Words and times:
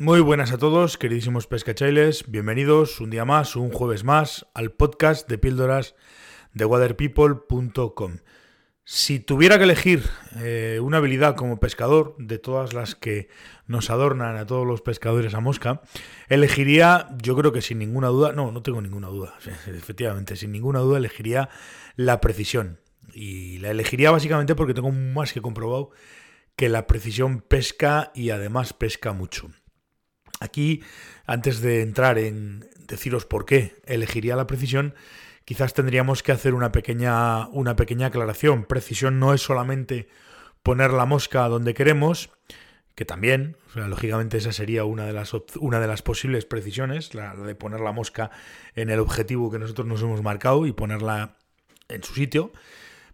Muy 0.00 0.20
buenas 0.20 0.52
a 0.52 0.58
todos, 0.58 0.96
queridísimos 0.96 1.48
pescachailes. 1.48 2.30
Bienvenidos 2.30 3.00
un 3.00 3.10
día 3.10 3.24
más, 3.24 3.56
un 3.56 3.72
jueves 3.72 4.04
más, 4.04 4.46
al 4.54 4.70
podcast 4.70 5.28
de 5.28 5.38
píldoras 5.38 5.96
de 6.54 6.64
waterpeople.com. 6.64 8.18
Si 8.84 9.18
tuviera 9.18 9.58
que 9.58 9.64
elegir 9.64 10.04
eh, 10.36 10.78
una 10.80 10.98
habilidad 10.98 11.34
como 11.34 11.58
pescador, 11.58 12.14
de 12.16 12.38
todas 12.38 12.74
las 12.74 12.94
que 12.94 13.28
nos 13.66 13.90
adornan 13.90 14.36
a 14.36 14.46
todos 14.46 14.64
los 14.64 14.82
pescadores 14.82 15.34
a 15.34 15.40
mosca, 15.40 15.82
elegiría, 16.28 17.08
yo 17.20 17.36
creo 17.36 17.50
que 17.50 17.60
sin 17.60 17.80
ninguna 17.80 18.06
duda, 18.06 18.32
no, 18.32 18.52
no 18.52 18.62
tengo 18.62 18.80
ninguna 18.80 19.08
duda, 19.08 19.34
efectivamente, 19.66 20.36
sin 20.36 20.52
ninguna 20.52 20.78
duda 20.78 20.98
elegiría 20.98 21.48
la 21.96 22.20
precisión. 22.20 22.78
Y 23.12 23.58
la 23.58 23.72
elegiría 23.72 24.12
básicamente 24.12 24.54
porque 24.54 24.74
tengo 24.74 24.92
más 24.92 25.32
que 25.32 25.42
comprobado 25.42 25.90
que 26.54 26.68
la 26.68 26.86
precisión 26.86 27.40
pesca 27.40 28.12
y 28.14 28.30
además 28.30 28.72
pesca 28.72 29.12
mucho. 29.12 29.50
Aquí, 30.40 30.82
antes 31.26 31.60
de 31.60 31.82
entrar 31.82 32.18
en 32.18 32.68
deciros 32.86 33.26
por 33.26 33.44
qué 33.44 33.76
elegiría 33.84 34.36
la 34.36 34.46
precisión, 34.46 34.94
quizás 35.44 35.74
tendríamos 35.74 36.22
que 36.22 36.32
hacer 36.32 36.54
una 36.54 36.72
pequeña, 36.72 37.48
una 37.48 37.76
pequeña 37.76 38.08
aclaración. 38.08 38.64
Precisión 38.64 39.18
no 39.18 39.34
es 39.34 39.42
solamente 39.42 40.08
poner 40.62 40.92
la 40.92 41.06
mosca 41.06 41.48
donde 41.48 41.74
queremos, 41.74 42.30
que 42.94 43.04
también, 43.04 43.56
lógicamente 43.74 44.38
esa 44.38 44.52
sería 44.52 44.84
una 44.84 45.06
de 45.06 45.12
las, 45.12 45.32
una 45.56 45.80
de 45.80 45.86
las 45.86 46.02
posibles 46.02 46.44
precisiones, 46.44 47.14
la, 47.14 47.34
de 47.34 47.54
poner 47.54 47.80
la 47.80 47.92
mosca 47.92 48.30
en 48.74 48.90
el 48.90 48.98
objetivo 48.98 49.50
que 49.50 49.58
nosotros 49.58 49.86
nos 49.86 50.02
hemos 50.02 50.22
marcado 50.22 50.66
y 50.66 50.72
ponerla 50.72 51.36
en 51.88 52.02
su 52.02 52.14
sitio. 52.14 52.52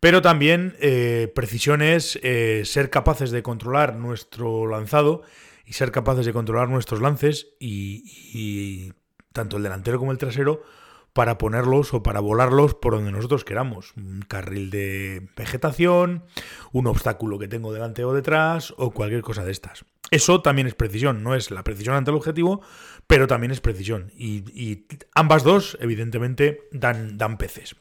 Pero 0.00 0.22
también 0.22 0.76
eh, 0.80 1.30
precisión 1.34 1.82
es 1.82 2.18
eh, 2.22 2.62
ser 2.64 2.90
capaces 2.90 3.30
de 3.30 3.42
controlar 3.42 3.96
nuestro 3.96 4.66
lanzado 4.66 5.22
y 5.70 5.74
ser 5.74 5.92
capaces 5.92 6.26
de 6.26 6.32
controlar 6.32 6.68
nuestros 6.68 7.00
lances 7.00 7.54
y, 7.60 8.92
tanto 9.32 9.56
el 9.56 9.62
delantero 9.62 10.00
como 10.00 10.10
el 10.10 10.18
trasero 10.18 10.64
para 11.12 11.38
ponerlos 11.38 11.94
o 11.94 12.02
para 12.02 12.18
volarlos 12.18 12.74
por 12.74 12.94
donde 12.94 13.12
nosotros 13.12 13.44
queramos. 13.44 13.92
Un 13.96 14.22
carril 14.22 14.70
de 14.70 15.28
vegetación, 15.36 16.24
un 16.72 16.88
obstáculo 16.88 17.38
que 17.38 17.46
tengo 17.46 17.72
delante 17.72 18.02
o 18.02 18.12
detrás 18.12 18.74
o 18.78 18.90
cualquier 18.90 19.22
cosa 19.22 19.44
de 19.44 19.52
estas. 19.52 19.84
Eso 20.10 20.42
también 20.42 20.66
es 20.66 20.74
precisión, 20.74 21.22
no 21.22 21.36
es 21.36 21.52
la 21.52 21.62
precisión 21.62 21.94
ante 21.94 22.10
el 22.10 22.16
objetivo, 22.16 22.62
pero 23.06 23.28
también 23.28 23.52
es 23.52 23.60
precisión. 23.60 24.10
Y, 24.16 24.86
ambas 25.14 25.44
dos, 25.44 25.78
evidentemente, 25.80 26.62
dan, 26.72 27.16
dan 27.16 27.38
peces. 27.38 27.76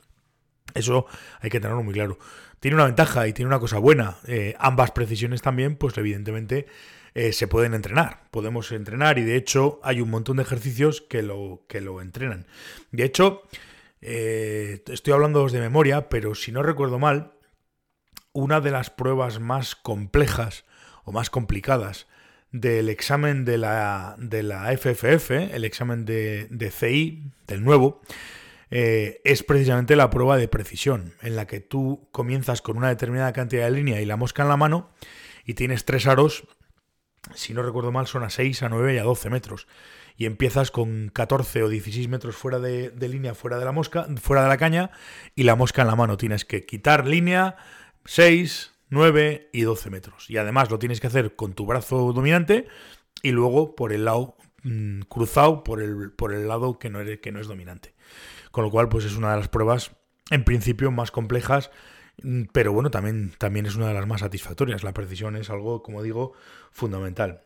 Eso 0.75 1.07
hay 1.41 1.49
que 1.49 1.59
tenerlo 1.59 1.81
muy 1.81 1.95
claro. 1.95 2.19
Tiene 2.59 2.75
una 2.75 2.85
ventaja 2.85 3.27
y 3.27 3.33
tiene 3.33 3.47
una 3.47 3.59
cosa 3.59 3.79
buena. 3.79 4.17
Eh, 4.27 4.53
ambas 4.59 4.91
precisiones 4.91 5.41
también, 5.41 5.75
pues 5.75 5.97
evidentemente 5.97 6.67
eh, 7.13 7.33
se 7.33 7.47
pueden 7.47 7.73
entrenar. 7.73 8.23
Podemos 8.31 8.71
entrenar 8.71 9.17
y 9.17 9.23
de 9.23 9.35
hecho 9.35 9.79
hay 9.83 10.01
un 10.01 10.09
montón 10.09 10.37
de 10.37 10.43
ejercicios 10.43 11.01
que 11.01 11.21
lo, 11.21 11.65
que 11.67 11.81
lo 11.81 12.01
entrenan. 12.01 12.47
De 12.91 13.03
hecho, 13.03 13.43
eh, 14.01 14.83
estoy 14.87 15.13
hablando 15.13 15.47
de 15.47 15.59
memoria, 15.59 16.09
pero 16.09 16.35
si 16.35 16.51
no 16.51 16.63
recuerdo 16.63 16.99
mal, 16.99 17.33
una 18.33 18.61
de 18.61 18.71
las 18.71 18.89
pruebas 18.89 19.39
más 19.39 19.75
complejas 19.75 20.65
o 21.03 21.11
más 21.11 21.29
complicadas 21.29 22.07
del 22.51 22.89
examen 22.89 23.45
de 23.45 23.57
la, 23.57 24.15
de 24.17 24.43
la 24.43 24.75
FFF, 24.75 25.31
el 25.31 25.65
examen 25.65 26.05
de, 26.05 26.47
de 26.49 26.71
CI, 26.71 27.31
del 27.47 27.63
nuevo, 27.63 28.01
eh, 28.71 29.21
es 29.23 29.43
precisamente 29.43 29.95
la 29.95 30.09
prueba 30.09 30.37
de 30.37 30.47
precisión, 30.47 31.13
en 31.21 31.35
la 31.35 31.47
que 31.47 31.59
tú 31.59 32.07
comienzas 32.11 32.61
con 32.61 32.77
una 32.77 32.89
determinada 32.89 33.33
cantidad 33.33 33.65
de 33.65 33.71
línea 33.71 34.01
y 34.01 34.05
la 34.05 34.15
mosca 34.15 34.43
en 34.43 34.49
la 34.49 34.57
mano 34.57 34.91
y 35.45 35.55
tienes 35.55 35.85
tres 35.85 36.05
aros 36.05 36.47
si 37.33 37.53
no 37.53 37.61
recuerdo 37.61 37.91
mal, 37.91 38.07
son 38.07 38.23
a 38.23 38.29
6, 38.29 38.63
a 38.63 38.69
9 38.69 38.95
y 38.95 38.97
a 38.97 39.03
12 39.03 39.29
metros. 39.29 39.67
Y 40.17 40.25
empiezas 40.25 40.71
con 40.71 41.09
14 41.09 41.63
o 41.63 41.69
16 41.69 42.07
metros 42.09 42.35
fuera 42.35 42.59
de, 42.59 42.91
línea, 43.07 43.33
fuera 43.33 43.57
de 43.57 43.65
la 43.65 43.71
mosca, 43.71 44.07
fuera 44.21 44.43
de 44.43 44.49
la 44.49 44.57
caña, 44.57 44.91
y 45.35 45.43
la 45.43 45.55
mosca 45.55 45.81
en 45.81 45.87
la 45.87 45.95
mano. 45.95 46.17
Tienes 46.17 46.45
que 46.45 46.65
quitar 46.65 47.07
línea 47.07 47.55
6, 48.05 48.73
9 48.89 49.49
y 49.53 49.61
12 49.61 49.89
metros. 49.89 50.29
Y 50.29 50.37
además 50.37 50.69
lo 50.69 50.79
tienes 50.79 50.99
que 50.99 51.07
hacer 51.07 51.35
con 51.35 51.53
tu 51.53 51.65
brazo 51.65 52.11
dominante 52.11 52.67
y 53.21 53.31
luego 53.31 53.75
por 53.75 53.93
el 53.93 54.05
lado 54.05 54.35
mm, 54.63 55.01
cruzado, 55.01 55.63
por 55.63 55.81
el, 55.81 56.11
por 56.11 56.33
el 56.33 56.47
lado 56.47 56.79
que 56.79 56.89
no, 56.89 56.99
que 57.21 57.31
no 57.31 57.39
es 57.39 57.47
dominante. 57.47 57.93
Con 58.51 58.63
lo 58.63 58.71
cual, 58.71 58.89
pues 58.89 59.05
es 59.05 59.15
una 59.15 59.31
de 59.31 59.37
las 59.37 59.47
pruebas, 59.47 59.91
en 60.31 60.43
principio, 60.43 60.91
más 60.91 61.11
complejas 61.11 61.71
pero 62.51 62.73
bueno, 62.73 62.91
también, 62.91 63.33
también 63.37 63.65
es 63.65 63.75
una 63.75 63.87
de 63.87 63.93
las 63.93 64.07
más 64.07 64.21
satisfactorias. 64.21 64.83
La 64.83 64.93
precisión 64.93 65.35
es 65.35 65.49
algo, 65.49 65.83
como 65.83 66.03
digo, 66.03 66.33
fundamental. 66.71 67.43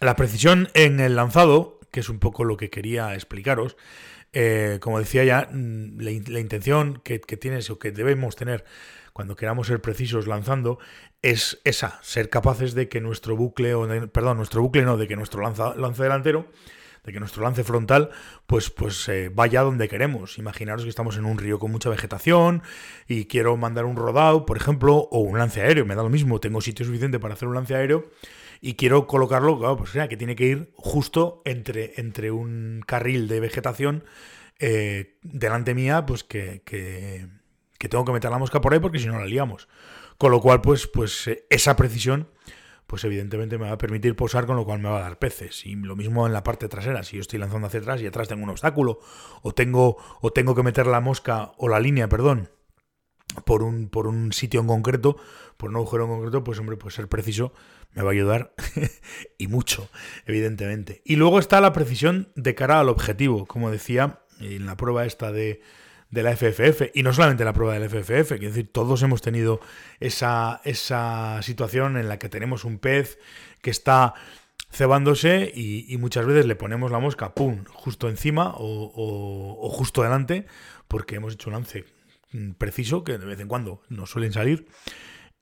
La 0.00 0.16
precisión 0.16 0.68
en 0.74 1.00
el 1.00 1.16
lanzado, 1.16 1.80
que 1.90 2.00
es 2.00 2.08
un 2.08 2.18
poco 2.18 2.44
lo 2.44 2.56
que 2.56 2.70
quería 2.70 3.14
explicaros, 3.14 3.76
eh, 4.32 4.78
como 4.80 4.98
decía 4.98 5.24
ya, 5.24 5.48
mm, 5.52 6.00
la, 6.00 6.10
intención 6.40 7.00
que, 7.04 7.18
tienes 7.18 7.68
o 7.70 7.78
que 7.78 7.92
debemos 7.92 8.34
tener 8.34 8.64
cuando 9.12 9.36
queramos 9.36 9.66
ser 9.66 9.82
precisos 9.82 10.26
lanzando 10.26 10.78
es 11.20 11.60
esa, 11.64 12.00
ser 12.02 12.30
capaces 12.30 12.74
de 12.74 12.88
que 12.88 13.00
nuestro 13.00 13.36
bucle, 13.36 13.74
o 13.74 13.86
perdón, 14.10 14.38
nuestro 14.38 14.62
bucle 14.62 14.82
no, 14.82 14.96
de 14.96 15.06
que 15.06 15.16
nuestro 15.16 15.42
lanza, 15.42 15.74
lance 15.76 16.02
delantero 16.02 16.48
de 17.04 17.12
que 17.12 17.20
nuestro 17.20 17.42
lance 17.42 17.64
frontal 17.64 18.10
pues, 18.46 18.70
pues 18.70 19.08
eh, 19.08 19.30
vaya 19.32 19.62
donde 19.62 19.88
queremos. 19.88 20.38
Imaginaros 20.38 20.84
que 20.84 20.90
estamos 20.90 21.16
en 21.16 21.24
un 21.24 21.38
río 21.38 21.58
con 21.58 21.70
mucha 21.70 21.90
vegetación 21.90 22.62
y 23.08 23.26
quiero 23.26 23.56
mandar 23.56 23.84
un 23.84 23.96
rodado, 23.96 24.46
por 24.46 24.56
ejemplo, 24.56 25.08
o 25.10 25.20
un 25.20 25.38
lance 25.38 25.60
aéreo, 25.60 25.84
me 25.84 25.94
da 25.94 26.02
lo 26.02 26.08
mismo, 26.08 26.40
tengo 26.40 26.60
sitio 26.60 26.86
suficiente 26.86 27.18
para 27.18 27.34
hacer 27.34 27.48
un 27.48 27.54
lance 27.54 27.74
aéreo 27.74 28.10
y 28.60 28.74
quiero 28.74 29.08
colocarlo, 29.08 29.58
claro, 29.58 29.76
pues 29.76 29.90
que 29.90 30.16
tiene 30.16 30.36
que 30.36 30.46
ir 30.46 30.72
justo 30.76 31.42
entre, 31.44 31.94
entre 31.96 32.30
un 32.30 32.82
carril 32.86 33.26
de 33.26 33.40
vegetación 33.40 34.04
eh, 34.60 35.18
delante 35.22 35.74
mía, 35.74 36.06
pues 36.06 36.22
que, 36.22 36.62
que, 36.64 37.26
que 37.78 37.88
tengo 37.88 38.04
que 38.04 38.12
meter 38.12 38.30
la 38.30 38.38
mosca 38.38 38.60
por 38.60 38.72
ahí 38.72 38.78
porque 38.78 39.00
si 39.00 39.08
no 39.08 39.18
la 39.18 39.26
liamos. 39.26 39.68
Con 40.16 40.30
lo 40.30 40.40
cual, 40.40 40.60
pues, 40.60 40.86
pues 40.86 41.26
eh, 41.26 41.44
esa 41.50 41.74
precisión 41.74 42.28
pues 42.86 43.04
evidentemente 43.04 43.58
me 43.58 43.66
va 43.66 43.72
a 43.72 43.78
permitir 43.78 44.16
posar, 44.16 44.46
con 44.46 44.56
lo 44.56 44.64
cual 44.64 44.80
me 44.80 44.88
va 44.88 44.98
a 44.98 45.02
dar 45.02 45.18
peces. 45.18 45.64
Y 45.66 45.74
lo 45.74 45.96
mismo 45.96 46.26
en 46.26 46.32
la 46.32 46.42
parte 46.42 46.68
trasera, 46.68 47.02
si 47.02 47.16
yo 47.16 47.22
estoy 47.22 47.38
lanzando 47.38 47.66
hacia 47.66 47.80
atrás 47.80 48.02
y 48.02 48.06
atrás 48.06 48.28
tengo 48.28 48.42
un 48.42 48.50
obstáculo, 48.50 49.00
o 49.42 49.52
tengo, 49.52 49.96
o 50.20 50.32
tengo 50.32 50.54
que 50.54 50.62
meter 50.62 50.86
la 50.86 51.00
mosca, 51.00 51.52
o 51.56 51.68
la 51.68 51.80
línea, 51.80 52.08
perdón, 52.08 52.50
por 53.44 53.62
un, 53.62 53.88
por 53.88 54.06
un 54.06 54.32
sitio 54.32 54.60
en 54.60 54.66
concreto, 54.66 55.16
por 55.56 55.70
un 55.70 55.76
agujero 55.76 56.04
en 56.04 56.10
concreto, 56.10 56.44
pues 56.44 56.58
hombre, 56.58 56.76
pues 56.76 56.94
ser 56.94 57.08
preciso 57.08 57.52
me 57.92 58.02
va 58.02 58.10
a 58.10 58.12
ayudar 58.12 58.54
y 59.38 59.46
mucho, 59.48 59.88
evidentemente. 60.26 61.02
Y 61.04 61.16
luego 61.16 61.38
está 61.38 61.60
la 61.60 61.72
precisión 61.72 62.32
de 62.36 62.54
cara 62.54 62.80
al 62.80 62.88
objetivo, 62.88 63.46
como 63.46 63.70
decía 63.70 64.20
en 64.40 64.66
la 64.66 64.76
prueba 64.76 65.04
esta 65.04 65.30
de, 65.30 65.62
de 66.12 66.22
la 66.22 66.36
FFF, 66.36 66.90
y 66.94 67.02
no 67.02 67.12
solamente 67.14 67.44
la 67.44 67.54
prueba 67.54 67.72
del 67.72 67.88
FFF, 67.88 68.28
quiero 68.34 68.48
decir, 68.48 68.70
todos 68.70 69.02
hemos 69.02 69.22
tenido 69.22 69.60
esa, 69.98 70.60
esa 70.62 71.40
situación 71.42 71.96
en 71.96 72.08
la 72.08 72.18
que 72.18 72.28
tenemos 72.28 72.64
un 72.64 72.78
pez 72.78 73.18
que 73.62 73.70
está 73.70 74.12
cebándose 74.70 75.50
y, 75.54 75.96
muchas 75.96 76.26
veces 76.26 76.44
le 76.44 76.54
ponemos 76.54 76.90
la 76.90 76.98
mosca, 76.98 77.34
¡pum!, 77.34 77.64
justo 77.72 78.10
encima 78.10 78.52
o, 78.56 79.70
justo 79.72 80.02
delante, 80.02 80.46
porque 80.86 81.16
hemos 81.16 81.32
hecho 81.32 81.48
un 81.48 81.54
lance 81.54 81.86
preciso, 82.58 83.04
que 83.04 83.16
de 83.16 83.26
vez 83.26 83.40
en 83.40 83.48
cuando 83.48 83.82
nos 83.88 84.10
suelen 84.10 84.34
salir, 84.34 84.66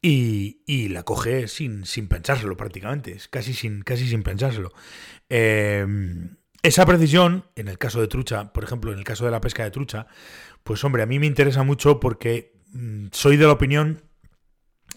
y, 0.00 0.88
la 0.90 1.02
coge 1.02 1.48
sin, 1.48 1.84
sin 1.84 2.06
pensárselo 2.06 2.56
prácticamente, 2.56 3.18
casi 3.30 3.54
sin, 3.54 3.82
casi 3.82 4.08
sin 4.08 4.22
pensárselo. 4.22 4.72
Eh, 5.28 5.84
esa 6.62 6.84
precisión, 6.84 7.44
en 7.56 7.68
el 7.68 7.78
caso 7.78 8.00
de 8.00 8.08
trucha, 8.08 8.52
por 8.52 8.64
ejemplo, 8.64 8.92
en 8.92 8.98
el 8.98 9.04
caso 9.04 9.24
de 9.24 9.30
la 9.30 9.40
pesca 9.40 9.64
de 9.64 9.70
trucha, 9.70 10.06
pues 10.62 10.84
hombre, 10.84 11.02
a 11.02 11.06
mí 11.06 11.18
me 11.18 11.26
interesa 11.26 11.62
mucho 11.62 12.00
porque 12.00 12.52
mm, 12.72 13.06
soy 13.12 13.36
de 13.36 13.46
la 13.46 13.52
opinión 13.52 14.02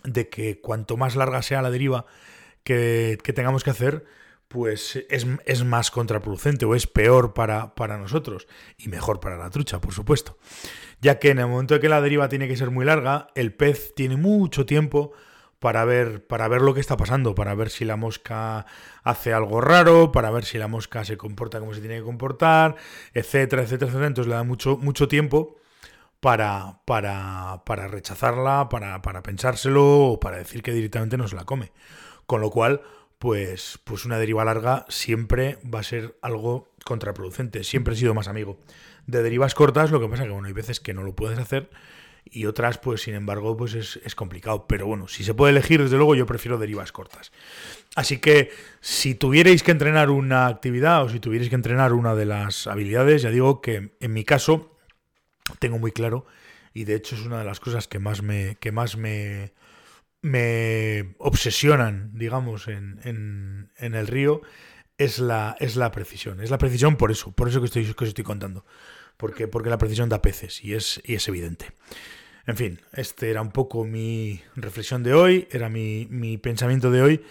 de 0.04 0.30
que 0.30 0.60
cuanto 0.60 0.98
más 0.98 1.16
larga 1.16 1.42
sea 1.42 1.62
la 1.62 1.72
deriva 1.72 2.06
que, 2.64 3.18
tengamos 3.34 3.64
que 3.64 3.70
hacer, 3.70 4.06
pues 4.48 5.06
es, 5.10 5.64
más 5.64 5.90
contraproducente 5.90 6.66
o 6.66 6.76
es 6.76 6.86
peor 6.88 7.34
para, 7.34 7.74
para, 7.76 7.98
nosotros 7.98 8.48
y 8.78 8.90
mejor 8.90 9.20
para 9.20 9.38
la 9.38 9.50
trucha, 9.50 9.80
por 9.80 9.94
supuesto. 9.94 10.38
Ya 11.02 11.20
que 11.20 11.30
en 11.30 11.40
el 11.40 11.48
momento 11.48 11.74
de 11.74 11.80
que 11.80 11.90
la 11.90 12.02
deriva 12.02 12.30
tiene 12.30 12.48
que 12.48 12.58
ser 12.58 12.72
muy 12.72 12.86
larga, 12.86 13.28
el 13.36 13.54
pez 13.54 13.94
tiene 13.96 14.18
mucho 14.18 14.66
tiempo 14.66 15.14
para 15.64 15.86
ver, 15.86 16.28
para 16.28 16.50
ver 16.50 16.62
lo 16.62 16.74
que 16.74 16.82
está 16.82 16.98
pasando, 16.98 17.36
para 17.36 17.56
ver 17.56 17.70
si 17.70 17.86
la 17.86 17.96
mosca 17.96 18.66
hace 19.02 19.32
algo 19.32 19.62
raro, 19.62 20.12
para 20.12 20.30
ver 20.30 20.44
si 20.44 20.58
la 20.58 20.68
mosca 20.68 21.06
se 21.06 21.16
comporta 21.16 21.62
como 21.62 21.74
se 21.74 21.80
tiene 21.80 22.00
que 22.00 22.04
comportar, 22.04 22.76
etcétera, 23.14 23.62
etcétera, 23.62 23.88
etcétera. 23.88 24.08
Entonces 24.08 24.30
le 24.30 24.36
da 24.36 24.44
mucho, 24.44 24.76
mucho 24.76 25.08
tiempo 25.08 25.56
para, 26.20 26.82
para, 26.84 27.64
para 27.66 27.88
rechazarla, 27.88 28.68
para, 28.68 29.02
para 29.02 29.24
pensárselo 29.24 30.00
o 30.00 30.20
para 30.20 30.36
decir 30.36 30.64
que 30.64 30.74
directamente 30.74 31.16
no 31.16 31.30
se 31.30 31.38
la 31.38 31.46
come. 31.46 31.72
Con 32.26 32.42
lo 32.42 32.50
cual, 32.50 32.82
pues, 33.18 33.80
pues 33.86 34.04
una 34.04 34.18
deriva 34.18 34.44
larga 34.44 34.86
siempre 34.90 35.60
va 35.64 35.80
a 35.80 35.84
ser 35.84 36.18
algo 36.22 36.74
contraproducente. 36.84 37.64
Siempre 37.64 37.94
he 37.94 37.98
sido 37.98 38.14
más 38.14 38.28
amigo 38.28 38.60
de 39.08 39.24
derivas 39.24 39.56
cortas, 39.56 39.92
lo 39.92 40.02
que 40.02 40.10
pasa 40.10 40.26
que 40.26 40.32
bueno, 40.32 40.48
hay 40.50 40.54
veces 40.54 40.82
que 40.82 40.94
no 40.94 41.04
lo 41.04 41.16
puedes 41.16 41.40
hacer 41.40 41.70
y, 42.34 42.46
otras, 42.46 42.78
pues 42.78 43.02
sin 43.02 43.16
embargo, 43.16 43.56
pues 43.56 43.74
es, 43.76 44.16
complicado. 44.16 44.66
Pero 44.68 44.88
bueno, 44.88 45.08
si 45.08 45.24
se 45.24 45.34
puede 45.34 45.52
elegir, 45.52 45.82
desde 45.82 45.98
luego 45.98 46.16
yo 46.16 46.26
prefiero 46.26 46.58
derivas 46.58 46.92
cortas. 46.92 47.32
Así 47.96 48.18
que 48.20 48.52
si 48.82 49.16
tuvierais 49.16 49.64
que 49.64 49.72
entrenar 49.72 50.10
una 50.10 50.48
actividad 50.48 51.04
o 51.04 51.10
si 51.10 51.20
tuvierais 51.20 51.50
que 51.50 51.56
entrenar 51.56 51.94
una 51.94 52.16
de 52.16 52.26
las 52.26 52.68
habilidades, 52.68 53.22
ya 53.22 53.30
digo 53.30 53.62
que 53.62 53.96
en 54.00 54.14
mi 54.14 54.24
caso 54.24 54.78
tengo 55.60 55.78
muy 55.78 55.92
claro 55.92 56.26
y 56.74 56.86
de 56.86 56.96
hecho 56.96 57.16
es 57.16 57.22
una 57.22 57.40
de 57.40 57.46
las 57.46 57.60
cosas 57.60 57.88
que 57.88 58.00
más 58.00 58.22
me, 58.24 58.58
que 58.60 58.72
más 58.72 58.98
me, 58.98 59.54
me 60.22 61.16
obsesionan, 61.20 62.12
digamos, 62.14 62.68
en, 62.68 63.00
en, 63.04 63.96
el 63.96 64.08
río, 64.08 64.42
es 64.98 65.20
la, 65.20 65.56
es 65.60 65.76
la 65.76 65.92
precisión. 65.92 66.42
Es 66.42 66.50
la 66.50 66.58
precisión 66.58 66.96
por 66.96 67.12
eso, 67.12 67.32
por 67.32 67.48
eso 67.48 67.60
que 67.60 67.68
estoy, 67.68 67.86
que 67.86 68.04
os 68.04 68.10
estoy 68.10 68.24
contando 68.24 68.66
porque, 69.18 69.48
porque 69.48 69.70
la 69.70 69.78
precisión 69.78 70.10
da 70.10 70.22
peces 70.22 70.64
y 70.64 70.74
es, 70.74 71.02
y 71.06 71.16
es 71.16 71.28
evidente. 71.28 71.72
En 72.46 72.58
fin, 72.58 72.82
este 72.92 73.30
era 73.30 73.42
un 73.42 73.52
poco 73.52 73.86
mi 73.86 74.42
reflexión 74.56 75.02
de 75.04 75.14
hoy, 75.14 75.48
era 75.52 75.70
mi, 75.70 76.08
mi 76.10 76.38
pensamiento 76.38 76.92
de 76.92 77.02
hoy. 77.02 77.26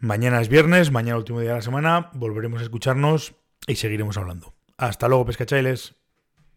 Mañana 0.00 0.40
es 0.40 0.48
viernes, 0.48 0.90
mañana 0.90 1.16
último 1.18 1.40
día 1.40 1.50
de 1.50 1.56
la 1.56 1.62
semana, 1.62 2.10
volveremos 2.14 2.60
a 2.60 2.64
escucharnos 2.64 3.34
y 3.66 3.76
seguiremos 3.76 4.16
hablando. 4.16 4.54
Hasta 4.76 5.08
luego, 5.08 5.26
pescachailes. 5.26 5.97